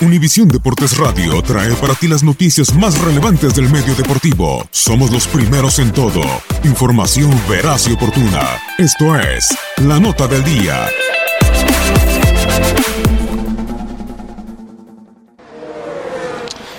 Univisión 0.00 0.46
Deportes 0.46 0.96
Radio 0.96 1.42
trae 1.42 1.74
para 1.74 1.92
ti 1.92 2.06
las 2.06 2.22
noticias 2.22 2.72
más 2.72 2.96
relevantes 3.00 3.56
del 3.56 3.68
medio 3.68 3.96
deportivo. 3.96 4.64
Somos 4.70 5.10
los 5.10 5.26
primeros 5.26 5.80
en 5.80 5.92
todo. 5.92 6.22
Información 6.62 7.32
veraz 7.48 7.88
y 7.88 7.94
oportuna. 7.94 8.60
Esto 8.78 9.16
es 9.16 9.48
La 9.78 9.98
Nota 9.98 10.28
del 10.28 10.44
Día. 10.44 10.88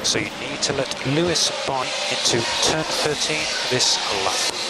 So 0.03 0.19
you 0.19 0.29
need 0.39 0.61
to 0.61 0.71
let 0.77 0.87
Lewis 1.13 1.51
buy 1.67 1.85
into 2.09 2.41
turn 2.63 2.85
13 2.85 3.35
this 3.69 3.99
lap. 4.23 4.69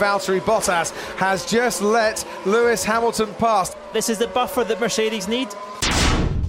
Valtteri 0.00 0.40
Bottas 0.40 0.92
has 1.16 1.46
just 1.46 1.80
let 1.80 2.24
Lewis 2.44 2.84
Hamilton 2.84 3.32
pass. 3.38 3.76
This 3.92 4.08
is 4.08 4.18
the 4.18 4.26
buffer 4.26 4.64
that 4.64 4.80
Mercedes 4.80 5.28
need. 5.28 5.46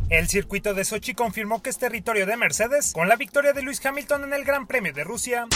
El 0.10 0.28
circuito 0.28 0.76
de 0.76 0.86
Sochi 0.86 1.16
confirmó 1.16 1.64
que 1.64 1.72
es 1.72 1.80
territorio 1.80 2.28
de 2.28 2.38
Mercedes 2.38 2.94
con 2.94 3.10
la 3.10 3.16
victoria 3.16 3.54
de 3.54 3.64
Lewis 3.64 3.84
Hamilton 3.84 4.26
en 4.26 4.34
el 4.34 4.46
Gran 4.46 4.68
Premio 4.68 4.94
de 4.94 5.04
Rusia. 5.04 5.48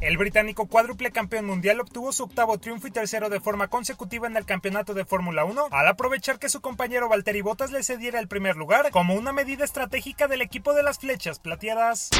El 0.00 0.18
británico 0.18 0.66
cuádruple 0.66 1.12
campeón 1.12 1.44
mundial 1.44 1.78
obtuvo 1.78 2.10
su 2.10 2.24
octavo 2.24 2.58
triunfo 2.58 2.88
y 2.88 2.90
tercero 2.90 3.28
de 3.28 3.38
forma 3.38 3.68
consecutiva 3.68 4.26
en 4.26 4.36
el 4.36 4.44
campeonato 4.44 4.94
de 4.94 5.04
Fórmula 5.04 5.44
1 5.44 5.68
al 5.70 5.86
aprovechar 5.86 6.40
que 6.40 6.48
su 6.48 6.60
compañero 6.60 7.08
Valtteri 7.08 7.40
Bottas 7.40 7.70
le 7.70 7.84
cediera 7.84 8.18
el 8.18 8.26
primer 8.26 8.56
lugar 8.56 8.90
como 8.90 9.14
una 9.14 9.32
medida 9.32 9.64
estratégica 9.64 10.26
del 10.26 10.42
equipo 10.42 10.74
de 10.74 10.82
las 10.82 10.98
flechas 10.98 11.38
plateadas. 11.38 12.10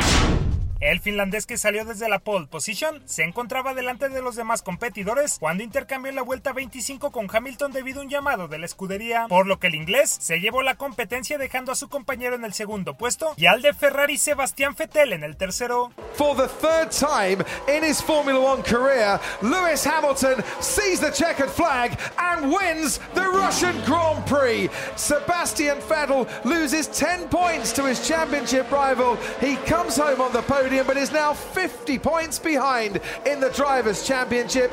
El 0.82 0.98
finlandés 0.98 1.46
que 1.46 1.58
salió 1.58 1.84
desde 1.84 2.08
la 2.08 2.18
pole 2.18 2.48
position 2.48 3.00
se 3.04 3.22
encontraba 3.22 3.72
delante 3.72 4.08
de 4.08 4.20
los 4.20 4.34
demás 4.34 4.62
competidores 4.62 5.36
cuando 5.38 5.62
intercambió 5.62 6.10
la 6.10 6.22
vuelta 6.22 6.52
25 6.52 7.12
con 7.12 7.28
Hamilton 7.32 7.70
debido 7.70 8.00
a 8.00 8.02
un 8.02 8.10
llamado 8.10 8.48
de 8.48 8.58
la 8.58 8.66
escudería, 8.66 9.26
por 9.28 9.46
lo 9.46 9.60
que 9.60 9.68
el 9.68 9.76
inglés 9.76 10.10
se 10.20 10.40
llevó 10.40 10.60
la 10.62 10.74
competencia 10.74 11.38
dejando 11.38 11.70
a 11.70 11.76
su 11.76 11.88
compañero 11.88 12.34
en 12.34 12.44
el 12.44 12.52
segundo 12.52 12.94
puesto 12.94 13.32
y 13.36 13.46
al 13.46 13.62
de 13.62 13.74
Ferrari 13.74 14.18
Sebastián 14.18 14.74
Vettel 14.76 15.12
en 15.12 15.22
el 15.22 15.36
tercero. 15.36 15.92
For 16.16 16.36
the 16.36 16.48
third 16.48 16.90
time 16.90 17.44
in 17.68 17.84
his 17.84 18.02
Formula 18.02 18.40
One 18.40 18.64
career, 18.64 19.20
Lewis 19.40 19.86
Hamilton 19.86 20.42
sees 20.58 20.98
the 20.98 21.12
checkered 21.12 21.50
flag 21.50 21.96
and 22.18 22.52
wins 22.52 22.98
the 23.14 23.22
Russian 23.22 23.76
Grand 23.86 24.26
Prix. 24.26 24.68
Sebastian 24.96 25.78
Vettel 25.88 26.26
loses 26.44 26.88
10 26.88 27.28
points 27.28 27.72
to 27.72 27.86
his 27.86 28.04
championship 28.04 28.68
rival. 28.72 29.16
He 29.40 29.54
comes 29.64 29.96
home 29.96 30.20
on 30.20 30.32
the 30.32 30.42
podium 30.42 30.71
but 30.80 30.96
is 30.96 31.12
now 31.12 31.34
50 31.34 31.98
points 31.98 32.38
behind 32.38 33.00
in 33.26 33.40
the 33.40 33.50
Drivers' 33.50 34.04
Championship. 34.04 34.70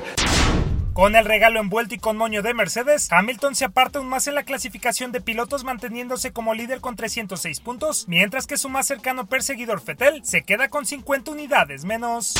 Con 0.93 1.15
el 1.15 1.25
regalo 1.25 1.59
envuelto 1.59 1.95
y 1.95 1.99
con 1.99 2.17
moño 2.17 2.41
de 2.41 2.53
Mercedes, 2.53 3.11
Hamilton 3.11 3.55
se 3.55 3.65
aparta 3.65 3.99
aún 3.99 4.07
más 4.07 4.27
en 4.27 4.35
la 4.35 4.43
clasificación 4.43 5.11
de 5.11 5.21
pilotos 5.21 5.63
manteniéndose 5.63 6.31
como 6.31 6.53
líder 6.53 6.81
con 6.81 6.95
306 6.95 7.59
puntos, 7.59 8.05
mientras 8.07 8.47
que 8.47 8.57
su 8.57 8.69
más 8.69 8.87
cercano 8.87 9.25
perseguidor 9.27 9.81
Fettel 9.81 10.23
se 10.25 10.43
queda 10.43 10.69
con 10.69 10.85
50 10.85 11.31
unidades 11.31 11.85
menos. 11.85 12.33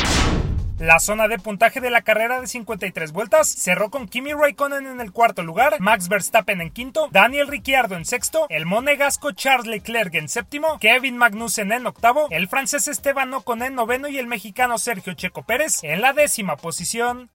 La 0.80 1.02
zona 1.02 1.28
de 1.28 1.38
puntaje 1.38 1.82
de 1.82 1.90
la 1.90 2.04
carrera 2.04 2.40
de 2.40 2.48
53 2.48 3.12
vueltas 3.12 3.50
cerró 3.50 3.90
con 3.90 4.08
Kimi 4.08 4.32
Raikkonen 4.32 4.88
en 4.88 5.02
el 5.02 5.12
cuarto 5.12 5.44
lugar, 5.44 5.76
Max 5.80 6.08
Verstappen 6.08 6.62
en 6.62 6.72
quinto, 6.72 7.10
Daniel 7.12 7.50
Ricciardo 7.50 7.98
en 7.98 8.06
sexto, 8.06 8.46
el 8.48 8.66
monegasco 8.66 9.34
Charles 9.34 9.68
Leclerc 9.68 10.16
en 10.16 10.30
séptimo, 10.30 10.80
Kevin 10.80 11.18
Magnussen 11.18 11.74
en 11.74 11.86
octavo, 11.86 12.28
el 12.30 12.48
francés 12.48 12.88
Esteban 12.88 13.34
Ocon 13.34 13.62
en 13.62 13.76
noveno 13.76 14.08
y 14.08 14.20
el 14.20 14.28
mexicano 14.28 14.78
Sergio 14.78 15.16
Checo 15.16 15.44
Pérez 15.44 15.84
en 15.84 16.00
la 16.02 16.14
décima 16.14 16.56
posición. 16.56 17.30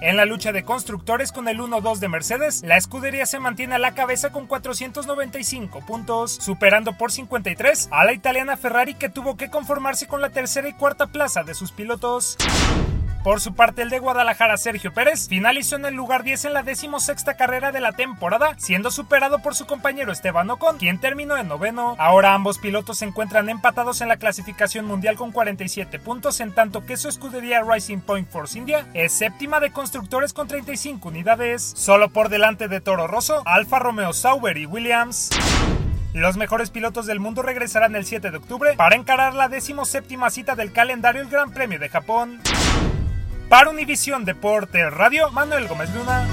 En 0.00 0.16
la 0.16 0.24
lucha 0.24 0.50
de 0.52 0.64
constructores 0.64 1.30
con 1.30 1.46
el 1.46 1.58
1-2 1.58 1.98
de 1.98 2.08
Mercedes, 2.08 2.62
la 2.64 2.78
escudería 2.78 3.26
se 3.26 3.38
mantiene 3.38 3.74
a 3.74 3.78
la 3.78 3.92
cabeza 3.92 4.30
con 4.30 4.46
495 4.46 5.84
puntos, 5.86 6.32
superando 6.40 6.96
por 6.96 7.12
53 7.12 7.90
a 7.92 8.04
la 8.06 8.14
italiana 8.14 8.56
Ferrari 8.56 8.94
que 8.94 9.10
tuvo 9.10 9.36
que 9.36 9.50
conformarse 9.50 10.06
con 10.06 10.22
la 10.22 10.30
tercera 10.30 10.70
y 10.70 10.72
cuarta 10.72 11.08
plaza 11.08 11.42
de 11.42 11.52
sus 11.52 11.72
pilotos. 11.72 12.38
Por 13.22 13.42
su 13.42 13.52
parte, 13.54 13.82
el 13.82 13.90
de 13.90 13.98
Guadalajara, 13.98 14.56
Sergio 14.56 14.94
Pérez, 14.94 15.28
finalizó 15.28 15.76
en 15.76 15.84
el 15.84 15.94
lugar 15.94 16.22
10 16.22 16.46
en 16.46 16.54
la 16.54 16.62
decimosexta 16.62 17.34
carrera 17.36 17.70
de 17.70 17.80
la 17.80 17.92
temporada, 17.92 18.54
siendo 18.56 18.90
superado 18.90 19.40
por 19.40 19.54
su 19.54 19.66
compañero 19.66 20.10
Esteban 20.10 20.48
Ocon, 20.48 20.78
quien 20.78 20.98
terminó 20.98 21.36
en 21.36 21.46
noveno. 21.46 21.96
Ahora 21.98 22.32
ambos 22.32 22.56
pilotos 22.56 22.98
se 22.98 23.04
encuentran 23.04 23.50
empatados 23.50 24.00
en 24.00 24.08
la 24.08 24.16
clasificación 24.16 24.86
mundial 24.86 25.16
con 25.16 25.32
47 25.32 25.98
puntos, 25.98 26.40
en 26.40 26.54
tanto 26.54 26.86
que 26.86 26.96
su 26.96 27.10
escudería 27.10 27.62
Rising 27.62 28.00
Point 28.00 28.30
Force 28.30 28.58
India 28.58 28.86
es 28.94 29.12
séptima 29.12 29.60
de 29.60 29.70
constructores 29.70 30.32
con 30.32 30.48
35 30.48 31.06
unidades, 31.06 31.74
solo 31.76 32.08
por 32.08 32.30
delante 32.30 32.68
de 32.68 32.80
Toro 32.80 33.06
Rosso, 33.06 33.42
Alfa 33.44 33.78
Romeo 33.78 34.14
Sauber 34.14 34.56
y 34.56 34.64
Williams. 34.64 35.28
Los 36.14 36.38
mejores 36.38 36.70
pilotos 36.70 37.04
del 37.04 37.20
mundo 37.20 37.42
regresarán 37.42 37.94
el 37.96 38.06
7 38.06 38.30
de 38.30 38.38
octubre 38.38 38.74
para 38.76 38.96
encarar 38.96 39.34
la 39.34 39.48
decimoséptima 39.48 40.30
cita 40.30 40.54
del 40.54 40.72
calendario 40.72 41.20
el 41.20 41.28
Gran 41.28 41.52
Premio 41.52 41.78
de 41.78 41.90
Japón. 41.90 42.40
Para 43.50 43.68
Univisión 43.68 44.24
Deportes 44.24 44.92
Radio, 44.92 45.28
Manuel 45.32 45.66
Gómez 45.66 45.90
Luna. 45.92 46.24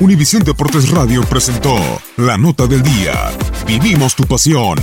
Univisión 0.00 0.42
Deportes 0.42 0.90
Radio 0.90 1.22
presentó 1.22 1.76
la 2.16 2.36
nota 2.36 2.66
del 2.66 2.82
día. 2.82 3.30
Vivimos 3.64 4.16
tu 4.16 4.24
pasión. 4.24 4.76